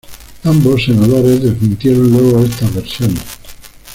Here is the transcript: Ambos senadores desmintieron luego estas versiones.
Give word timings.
Ambos 0.45 0.83
senadores 0.85 1.43
desmintieron 1.43 2.11
luego 2.11 2.43
estas 2.43 2.73
versiones. 2.73 3.21